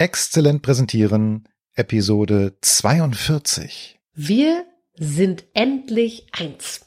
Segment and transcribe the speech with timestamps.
[0.00, 3.98] Exzellent präsentieren, Episode 42.
[4.14, 6.86] Wir sind endlich eins.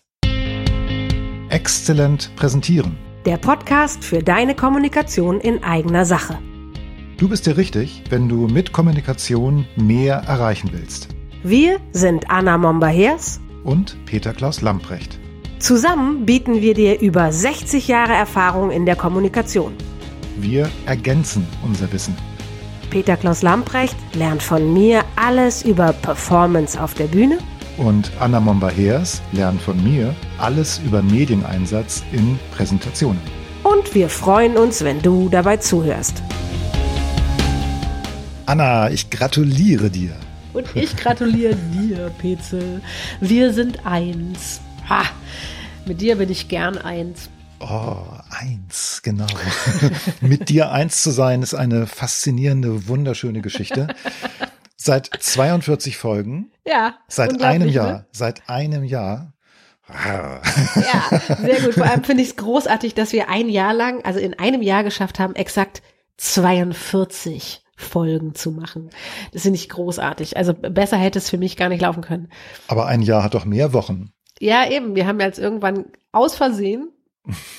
[1.50, 2.96] Exzellent präsentieren.
[3.26, 6.40] Der Podcast für deine Kommunikation in eigener Sache.
[7.18, 11.10] Du bist dir richtig, wenn du mit Kommunikation mehr erreichen willst.
[11.44, 15.20] Wir sind Anna Momba-Hers Und Peter Klaus Lamprecht.
[15.60, 19.74] Zusammen bieten wir dir über 60 Jahre Erfahrung in der Kommunikation.
[20.38, 22.16] Wir ergänzen unser Wissen.
[22.92, 27.40] Peter Klaus Lamprecht lernt von mir alles über Performance auf der Bühne
[27.78, 33.22] Und Anna Momba-Hers lernt von mir alles über Medieneinsatz in Präsentationen.
[33.64, 36.22] und wir freuen uns, wenn du dabei zuhörst.
[38.46, 40.14] Anna, ich gratuliere dir.
[40.54, 42.82] Und ich gratuliere dir, Petzel.
[43.22, 44.60] Wir sind eins.
[44.90, 45.04] Ha,
[45.86, 47.30] mit dir bin ich gern eins.
[47.62, 47.98] Oh,
[48.30, 49.28] eins, genau.
[50.22, 53.88] Mit dir eins zu sein, ist eine faszinierende, wunderschöne Geschichte.
[54.78, 56.96] Seit 42 Folgen, Ja.
[57.08, 58.06] seit einem Jahr, Ne?
[58.12, 59.34] seit einem Jahr.
[59.94, 60.40] Ja,
[61.42, 61.74] sehr gut.
[61.74, 64.84] Vor allem finde ich es großartig, dass wir ein Jahr lang, also in einem Jahr
[64.84, 65.82] geschafft haben, exakt
[66.18, 68.90] 42 Folgen zu machen.
[69.34, 70.38] Das finde ich großartig.
[70.38, 72.30] Also besser hätte es für mich gar nicht laufen können.
[72.68, 74.12] Aber ein Jahr hat doch mehr Wochen.
[74.40, 74.96] Ja, eben.
[74.96, 76.90] Wir haben jetzt irgendwann aus Versehen,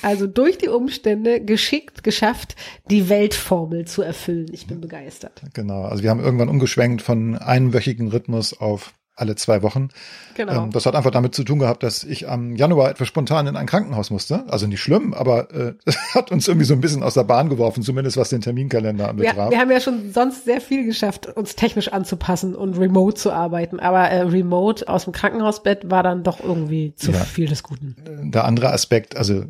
[0.01, 2.55] also durch die Umstände, geschickt geschafft,
[2.89, 4.47] die Weltformel zu erfüllen.
[4.51, 5.41] Ich bin begeistert.
[5.53, 5.83] Genau.
[5.83, 9.89] Also wir haben irgendwann umgeschwenkt von einwöchigen Rhythmus auf alle zwei Wochen.
[10.35, 10.63] Genau.
[10.65, 13.55] Ähm, das hat einfach damit zu tun gehabt, dass ich am Januar etwas spontan in
[13.55, 14.43] ein Krankenhaus musste.
[14.49, 17.49] Also nicht schlimm, aber äh, es hat uns irgendwie so ein bisschen aus der Bahn
[17.49, 19.51] geworfen, zumindest was den Terminkalender anbetraf.
[19.51, 23.79] wir haben ja schon sonst sehr viel geschafft, uns technisch anzupassen und remote zu arbeiten.
[23.79, 27.19] Aber äh, remote aus dem Krankenhausbett war dann doch irgendwie zu Ja.
[27.19, 27.95] viel des Guten.
[28.31, 29.45] der andere Aspekt, also äh,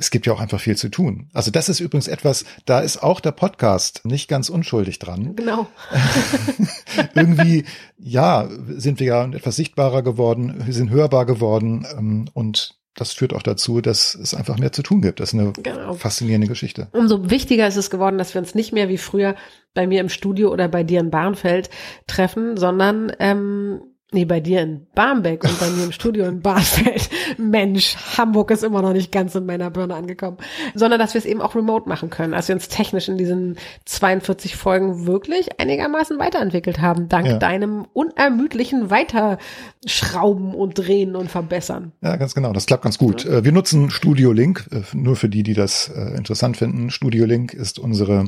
[0.00, 1.28] es gibt ja auch einfach viel zu tun.
[1.34, 5.34] Also das ist übrigens etwas, da ist auch der Podcast nicht ganz unschuldig dran.
[5.34, 5.66] Genau.
[7.14, 7.64] Irgendwie,
[7.98, 13.42] ja, sind wir ja etwas sichtbarer geworden, sind hörbar geworden ähm, und das führt auch
[13.42, 15.20] dazu, dass es einfach mehr zu tun gibt.
[15.20, 15.94] Das ist eine Genau.
[15.94, 16.88] faszinierende Geschichte.
[16.92, 19.36] Umso wichtiger ist es geworden, dass wir uns nicht mehr wie früher
[19.74, 21.70] bei mir im Studio oder bei dir in Barnfeld
[22.06, 23.80] treffen, sondern ähm,
[24.12, 27.10] nee, bei dir in Barmbek und bei mir im Studio in Barnfeld.
[27.38, 30.38] Mensch, Hamburg ist immer noch nicht ganz in meiner Birne angekommen.
[30.74, 32.34] Sondern dass wir es eben auch remote machen können.
[32.34, 37.38] Als wir uns technisch in diesen 42 Folgen wirklich einigermaßen weiterentwickelt haben, dank Ja.
[37.38, 41.92] deinem unermüdlichen Weiterschrauben und Drehen und Verbessern.
[42.00, 42.52] Ja, ganz genau.
[42.52, 43.24] Das klappt ganz gut.
[43.24, 46.90] Äh, Wir nutzen Studio Link, äh, nur für die, die das äh, interessant finden.
[46.90, 48.24] Studio Link ist unsere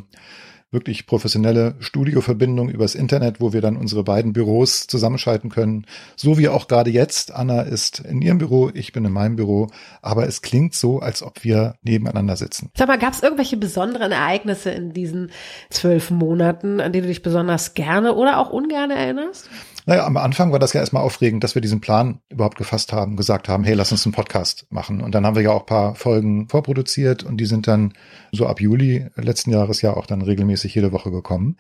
[0.71, 5.87] wirklich professionelle Studioverbindung übers Internet, wo wir dann unsere beiden Büros zusammenschalten können.
[6.17, 7.35] So wie auch gerade jetzt.
[7.35, 9.69] Anna ist in ihrem Büro, ich bin in meinem Büro.
[10.01, 12.71] Aber es klingt so, als ob wir nebeneinander sitzen.
[12.77, 15.31] Sag mal, gab es irgendwelche besonderen Ereignisse in diesen
[15.71, 19.51] zwölf Monaten, an die du dich besonders gerne oder auch ungerne erinnerst?
[19.87, 23.17] Naja, am Anfang war das ja erstmal aufregend, dass wir diesen Plan überhaupt gefasst haben,
[23.17, 25.01] gesagt haben, hey, lass uns einen Podcast machen.
[25.01, 27.95] Und dann haben wir ja auch ein paar Folgen vorproduziert und die sind dann
[28.33, 31.57] so ab Juli letzten Jahres ja auch dann regelmäßig jede Woche gekommen.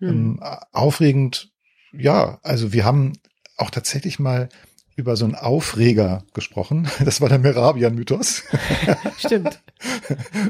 [0.00, 0.40] Ähm,
[0.72, 1.50] aufregend,
[1.92, 3.12] ja, also wir haben
[3.56, 4.48] auch tatsächlich mal
[5.00, 6.88] über so einen Aufreger gesprochen.
[7.04, 8.44] Das war der Merabian-Mythos.
[9.18, 9.60] Stimmt.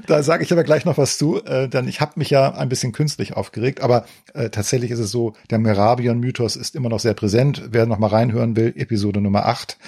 [0.07, 2.69] Da sage ich aber gleich noch was zu, äh, denn ich habe mich ja ein
[2.69, 7.15] bisschen künstlich aufgeregt, aber äh, tatsächlich ist es so, der Merabian-Mythos ist immer noch sehr
[7.15, 7.69] präsent.
[7.71, 9.79] Wer noch mal reinhören will, Episode Nummer 8,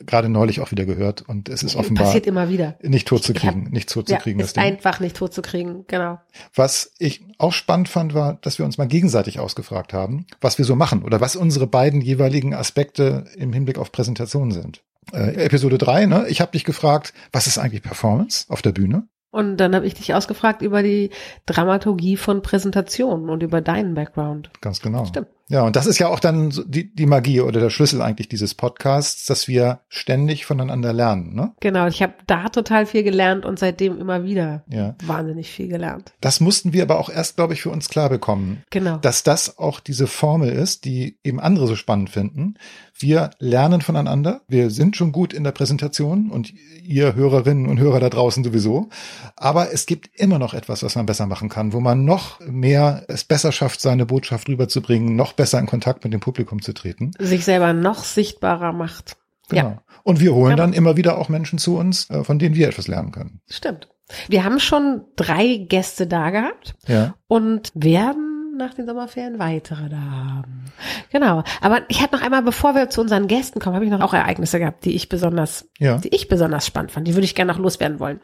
[0.00, 2.76] gerade neulich auch wieder gehört und es ist offenbar Passiert immer wieder.
[2.82, 4.64] nicht tot zu Ich hab- kriegen, nicht tot Ja, zu kriegen, das ist Ding.
[4.64, 6.18] einfach nicht tot zu kriegen, genau.
[6.54, 10.64] Was ich auch spannend fand, war, dass wir uns mal gegenseitig ausgefragt haben, was wir
[10.64, 14.82] so machen oder was unsere beiden jeweiligen Aspekte im Hinblick auf Präsentationen sind.
[15.12, 16.26] Äh, Episode 3, ne?
[16.28, 19.06] Ich habe dich gefragt, was ist eigentlich Performance auf der Bühne?
[19.30, 21.10] Und dann habe ich dich ausgefragt über die
[21.46, 24.50] Dramaturgie von Präsentationen und über deinen Background.
[24.60, 25.04] Ganz genau.
[25.04, 25.28] Stimmt.
[25.48, 28.54] Ja, und das ist ja auch dann die, die Magie oder der Schlüssel eigentlich dieses
[28.54, 31.34] Podcasts, dass wir ständig voneinander lernen.
[31.34, 31.52] Ne?
[31.60, 34.96] Genau, ich habe da total viel gelernt und seitdem immer wieder Ja.
[35.04, 36.12] wahnsinnig viel gelernt.
[36.20, 38.96] Das mussten wir aber auch erst, glaube ich, für uns klar bekommen, Genau.
[38.96, 42.54] dass das auch diese Formel ist, die eben andere so spannend finden.
[42.98, 44.40] Wir lernen voneinander.
[44.48, 48.88] Wir sind schon gut in der Präsentation und ihr Hörerinnen und Hörer da draußen sowieso.
[49.36, 53.04] Aber es gibt immer noch etwas, was man besser machen kann, wo man noch mehr
[53.08, 57.12] es besser schafft, seine Botschaft rüberzubringen, noch besser in Kontakt mit dem Publikum zu treten.
[57.18, 59.16] Sich selber noch sichtbarer macht.
[59.48, 59.62] Genau.
[59.62, 60.56] Ja, Und wir holen Ja.
[60.56, 63.40] dann immer wieder auch Menschen zu uns, äh, von denen wir etwas lernen können.
[63.48, 63.88] stimmt.
[64.28, 67.14] Wir haben schon drei Gäste da gehabt Ja.
[67.26, 70.64] und werden nach den Sommerferien weitere da haben.
[71.10, 71.42] Genau.
[71.60, 74.14] Aber ich hatte noch einmal, bevor wir zu unseren Gästen kommen, habe ich noch auch
[74.14, 75.98] Ereignisse gehabt, die ich besonders, Ja.
[75.98, 77.06] die ich besonders spannend fand.
[77.06, 78.20] Die würde ich gerne noch loswerden wollen.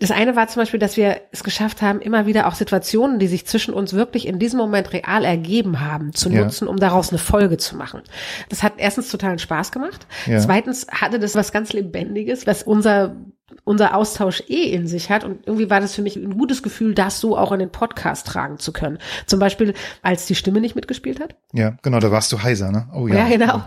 [0.00, 3.26] Das eine war zum Beispiel, dass wir es geschafft haben, immer wieder auch Situationen, die
[3.26, 6.42] sich zwischen uns wirklich in diesem Moment real ergeben haben, zu Ja.
[6.44, 8.02] nutzen, um daraus eine Folge zu machen.
[8.48, 10.06] Das hat erstens totalen Spaß gemacht.
[10.26, 10.38] Ja.
[10.38, 13.16] Zweitens hatte das was ganz Lebendiges, was unser
[13.64, 15.24] unser Austausch eh in sich hat.
[15.24, 18.26] Und irgendwie war das für mich ein gutes Gefühl, das so auch in den Podcast
[18.26, 18.98] tragen zu können.
[19.26, 21.36] Zum Beispiel, als die Stimme nicht mitgespielt hat.
[21.52, 22.88] Ja, genau, da warst du heiser, ne?
[22.94, 23.16] Oh ja.
[23.16, 23.62] Ja, genau.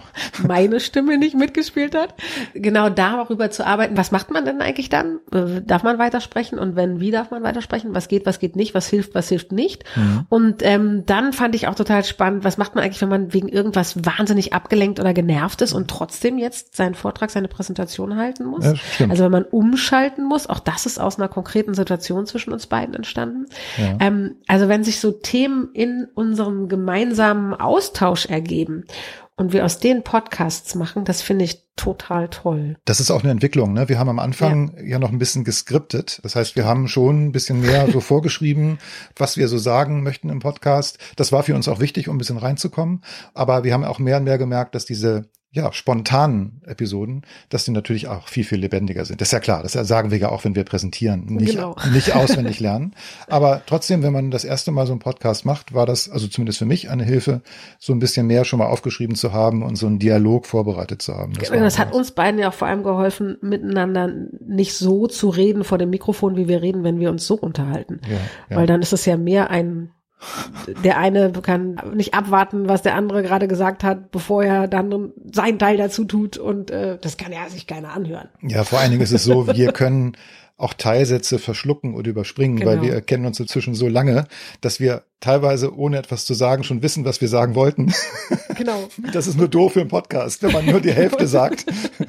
[0.45, 2.13] Meine Stimme nicht mitgespielt hat.
[2.53, 3.95] Genau darüber zu arbeiten.
[3.95, 5.19] Was macht man denn eigentlich dann?
[5.33, 6.59] Äh, Darf man weitersprechen?
[6.59, 7.95] Und wenn, wie darf man weitersprechen?
[7.95, 8.73] Was geht, was geht nicht?
[8.73, 9.85] Was hilft, was hilft nicht?
[9.95, 10.25] Mhm.
[10.29, 13.47] Und ähm, dann fand ich auch total spannend, was macht man eigentlich, wenn man wegen
[13.47, 18.65] irgendwas wahnsinnig abgelenkt oder genervt ist und trotzdem jetzt seinen Vortrag, seine Präsentation halten muss?
[18.65, 18.73] Ja,
[19.09, 22.95] also wenn man umschalten muss, auch das ist aus einer konkreten Situation zwischen uns beiden
[22.95, 23.45] entstanden.
[23.77, 23.97] Ja.
[23.99, 28.85] Ähm, also wenn sich so Themen in unserem gemeinsamen Austausch ergeben
[29.35, 32.75] und wir aus den Podcasts machen, das finde ich total toll.
[32.83, 33.73] Das ist auch eine Entwicklung.
[33.73, 33.87] Ne?
[33.87, 34.99] Wir haben am Anfang ja.
[34.99, 36.19] noch ein bisschen geskriptet.
[36.23, 38.79] Das heißt, wir haben schon ein bisschen mehr so vorgeschrieben,
[39.15, 40.97] was wir so sagen möchten im Podcast.
[41.15, 43.01] Das war für uns auch wichtig, um ein bisschen reinzukommen.
[43.33, 47.71] Aber wir haben auch mehr und mehr gemerkt, dass diese ja, spontanen Episoden, dass die
[47.71, 49.19] natürlich auch viel, viel lebendiger sind.
[49.19, 51.75] Das ist ja klar, das sagen wir ja auch, wenn wir präsentieren, nicht, Genau.
[51.91, 52.93] nicht auswendig lernen.
[53.27, 56.59] Aber trotzdem, wenn man das erste Mal so einen Podcast macht, war das, also zumindest
[56.59, 57.41] für mich, eine Hilfe,
[57.79, 61.15] so ein bisschen mehr schon mal aufgeschrieben zu haben und so einen Dialog vorbereitet zu
[61.15, 61.33] haben.
[61.33, 64.07] Das, das hat uns beiden ja auch vor allem geholfen, miteinander
[64.45, 68.01] nicht so zu reden vor dem Mikrofon, wie wir reden, wenn wir uns so unterhalten.
[68.07, 68.17] ja,
[68.51, 68.55] ja.
[68.55, 69.89] Weil dann ist es ja mehr ein
[70.83, 75.57] der eine kann nicht abwarten, was der andere gerade gesagt hat, bevor er dann sein
[75.59, 78.27] Teil dazu tut und äh, das kann ja sich keiner anhören.
[78.41, 80.17] Ja, vor allen Dingen ist es so, wir können
[80.59, 82.71] auch Teilsätze verschlucken oder überspringen, Genau.
[82.71, 84.25] weil wir kennen uns inzwischen so lange,
[84.61, 87.93] dass wir teilweise ohne etwas zu sagen schon wissen, was wir sagen wollten.
[88.59, 88.89] Genau.
[89.13, 91.65] Das ist nur doof für einen Podcast, wenn man nur die Hälfte sagt.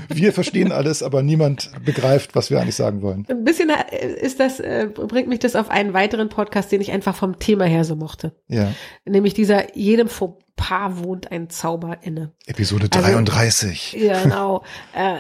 [0.09, 3.25] Wir verstehen alles, aber niemand begreift, was wir eigentlich sagen wollen.
[3.31, 6.91] Ein bisschen äh, ist das, äh, bringt mich das auf einen weiteren Podcast, den ich
[6.91, 8.35] einfach vom Thema her so mochte.
[8.49, 8.73] Ja.
[9.05, 12.33] Nämlich dieser jedem Fauxpas wohnt ein Zauber inne.
[12.47, 13.93] Episode Also- 33.
[13.93, 14.65] Ja, genau.
[14.93, 15.19] äh,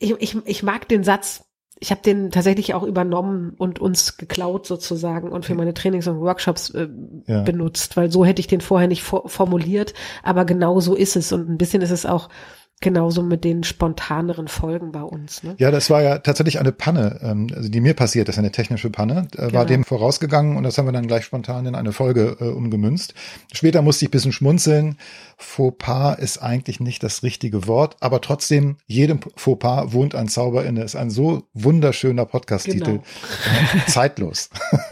[0.00, 1.44] ich, ich, ich mag den Satz.
[1.80, 6.18] Ich habe den tatsächlich auch übernommen und uns geklaut sozusagen und für meine Trainings und
[6.20, 6.88] Workshops äh,
[7.26, 7.42] Ja.
[7.42, 11.30] benutzt, weil so hätte ich den vorher nicht for formuliert, aber genau so ist es
[11.32, 12.28] und ein bisschen ist es auch
[12.80, 15.42] genauso mit den spontaneren Folgen bei uns.
[15.42, 15.54] Ne?
[15.58, 18.90] Ja, das war ja tatsächlich eine Panne, ähm, also die mir passiert ist, eine technische
[18.90, 19.64] Panne, äh, war Genau.
[19.64, 23.14] dem vorausgegangen und das haben wir dann gleich spontan in eine Folge äh, umgemünzt.
[23.52, 24.96] Später musste ich ein bisschen schmunzeln.
[25.36, 30.82] Fauxpas ist eigentlich nicht das richtige Wort, aber trotzdem, jedem Fauxpas wohnt ein Zauber inne.
[30.82, 32.84] Ist ein so wunderschöner Podcast-Titel.
[32.84, 33.02] Genau.
[33.86, 34.50] Zeitlos.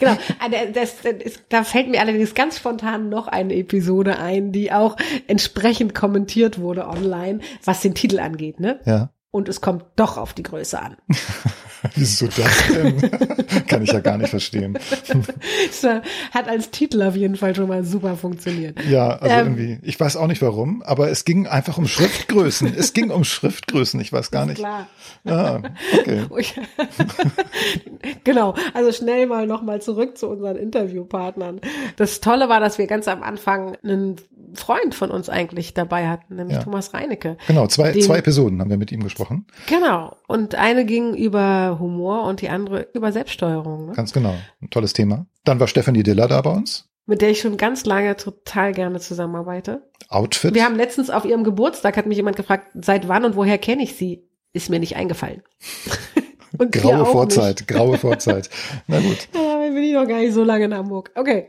[0.00, 4.72] Genau, Ah, das, das da fällt mir allerdings ganz spontan noch eine Episode ein, die
[4.72, 4.96] auch
[5.28, 7.25] entsprechend kommentiert wurde online,
[7.64, 8.80] was den Titel angeht, ne?
[8.84, 9.10] Ja.
[9.30, 10.96] Und es kommt doch auf die Größe an.
[11.94, 12.98] Wieso das denn?
[13.66, 14.76] Kann ich ja gar nicht verstehen.
[14.76, 16.00] Äh,
[16.32, 18.82] hat als Titel auf jeden Fall schon mal super funktioniert.
[18.88, 19.46] Ja, also Ähm.
[19.46, 22.74] irgendwie, ich weiß auch nicht warum, aber es ging einfach um Schriftgrößen.
[22.76, 24.58] Es ging um Schriftgrößen, ich weiß gar nicht.
[24.58, 24.88] Klar.
[25.24, 25.60] Ja,
[25.92, 26.24] okay.
[28.24, 31.60] genau, also schnell mal nochmal zurück zu unseren Interviewpartnern.
[31.96, 34.16] Das Tolle war, dass wir ganz am Anfang einen
[34.56, 36.62] Freund von uns eigentlich dabei hatten, nämlich Ja.
[36.64, 37.36] Thomas Reinecke.
[37.46, 39.46] Genau, zwei, Den- zwei Episoden haben wir mit ihm gesprochen.
[39.68, 40.16] Genau.
[40.26, 43.92] Und eine ging über Humor und die andere über Selbststeuerung, ne?
[43.92, 44.34] Ganz genau.
[44.60, 45.26] Ein tolles Thema.
[45.44, 46.88] Dann war Stephanie Diller da bei uns.
[47.08, 49.82] mit der ich schon ganz lange total gerne zusammenarbeite.
[50.08, 50.54] Outfit.
[50.54, 53.84] Wir haben letztens auf ihrem Geburtstag, hat mich jemand gefragt, seit wann und woher kenne
[53.84, 54.28] ich sie?
[54.52, 55.42] Ist mir nicht eingefallen.
[56.58, 58.50] und graue Vorzeit, graue Vorzeit.
[58.88, 59.06] Na gut.
[59.10, 59.28] Nicht.
[59.34, 61.10] Ja, bin ich noch gar nicht so lange in Hamburg.
[61.16, 61.46] Okay,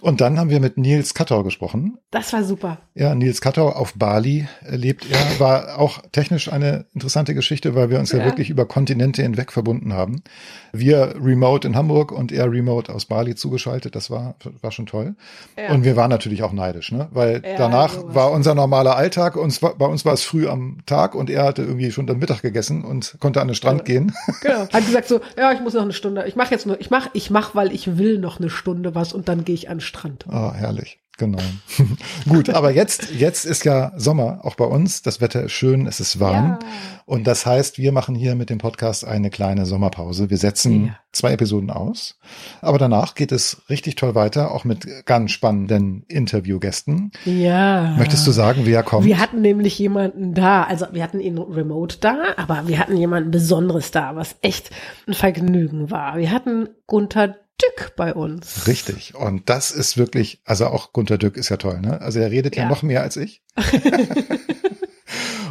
[0.00, 1.98] Und dann haben wir mit Nils Kattau gesprochen.
[2.12, 2.78] das war super.
[2.94, 5.40] Ja, Nils Kattau auf Bali lebt er.
[5.40, 8.24] War auch technisch eine interessante Geschichte, weil wir uns ja, Ja.
[8.26, 10.22] wirklich über Kontinente hinweg verbunden haben.
[10.72, 13.96] Wir remote in Hamburg und er remote aus Bali zugeschaltet.
[13.96, 15.16] Das war, war schon toll.
[15.56, 15.72] Ja.
[15.74, 17.08] Und wir waren natürlich auch neidisch, ne?
[17.10, 18.14] Weil Ja, danach sowas.
[18.14, 19.36] war unser normaler Alltag.
[19.36, 22.42] Uns, bei uns war es früh am Tag und er hatte irgendwie schon dann Mittag
[22.42, 24.12] gegessen und konnte an den Strand gehen.
[24.42, 24.68] Genau.
[24.68, 26.24] Hat gesagt so, ja, ich muss noch eine Stunde.
[26.28, 29.12] Ich mache jetzt nur, ich mach, ich mach, weil ich will noch eine Stunde was
[29.12, 30.26] und dann gehe ich an den Strand.
[30.28, 31.00] Ah, herrlich.
[31.18, 31.38] Genau.
[32.28, 35.02] Gut, aber jetzt, jetzt ist ja Sommer, auch bei uns.
[35.02, 36.58] Das Wetter ist schön, es ist warm.
[36.62, 36.68] Ja.
[37.06, 40.30] Und das heißt, wir machen hier mit dem Podcast eine kleine Sommerpause.
[40.30, 40.98] Wir setzen Ja.
[41.10, 42.20] zwei Episoden aus.
[42.60, 47.10] Aber danach geht es richtig toll weiter, auch mit ganz spannenden Interviewgästen.
[47.24, 47.96] Ja.
[47.98, 49.04] Möchtest du sagen, wer kommt?
[49.04, 53.32] Wir hatten nämlich jemanden da, also wir hatten ihn remote da, aber wir hatten jemanden
[53.32, 54.70] Besonderes da, was echt
[55.08, 56.16] ein Vergnügen war.
[56.16, 58.66] Wir hatten Gunther Dück bei uns.
[58.66, 59.14] Richtig.
[59.14, 62.00] Und das ist wirklich, also auch Gunter Dück ist ja toll, ne?
[62.00, 63.42] Also er redet ja, ja noch mehr als ich.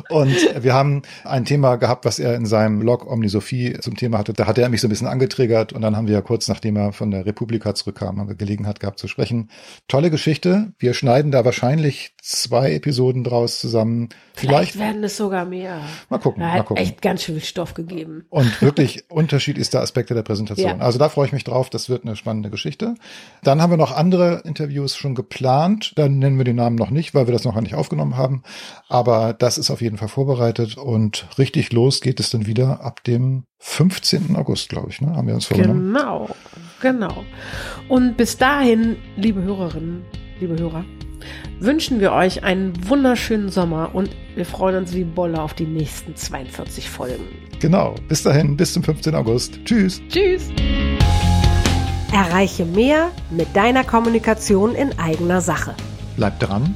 [0.10, 4.34] Und wir haben ein Thema gehabt, was er in seinem Blog Omnisophie zum Thema hatte.
[4.34, 6.76] Da hat er mich so ein bisschen angetriggert und dann haben wir ja kurz nachdem
[6.76, 9.50] er von der Republika zurückkam, haben wir Gelegenheit gehabt zu sprechen.
[9.88, 10.74] Tolle Geschichte.
[10.80, 14.10] Wir schneiden da wahrscheinlich zwei Episoden draus zusammen.
[14.34, 15.80] Vielleicht, Vielleicht werden es sogar mehr.
[16.10, 16.42] Mal gucken.
[16.42, 16.84] Er hat mal gucken.
[16.84, 18.26] echt ganz schön viel Stoff gegeben.
[18.30, 20.78] Und wirklich unterschiedlichste Aspekte der Präsentation.
[20.80, 20.84] Ja.
[20.84, 21.70] Also da freue ich mich drauf.
[21.70, 22.96] Das wird eine spannende Geschichte.
[23.44, 25.94] Dann haben wir noch andere Interviews schon geplant.
[25.96, 28.44] Dann nennen wir den Namen noch nicht, weil wir das noch nicht aufgenommen haben.
[28.90, 33.04] Aber das ist auf jeden Fall vorbereitet und richtig los geht es dann wieder ab
[33.04, 34.36] dem 15.
[34.36, 35.16] August, glaube ich, ne?
[35.16, 35.94] Haben wir uns vorgenommen.
[35.94, 36.30] Genau,
[36.82, 37.24] genau.
[37.90, 40.04] Und bis dahin, liebe Hörerinnen,
[40.40, 40.86] liebe Hörer,
[41.60, 46.16] wünschen wir euch einen wunderschönen Sommer und wir freuen uns wie Bolle auf die nächsten
[46.16, 47.26] 42 Folgen.
[47.60, 47.96] Genau.
[48.08, 49.16] Bis dahin, bis zum 15.
[49.16, 49.60] August.
[49.66, 50.02] Tschüss.
[50.10, 50.50] Tschüss.
[52.14, 55.76] Erreiche mehr mit deiner Kommunikation in eigener Sache.
[56.16, 56.76] Bleib dran,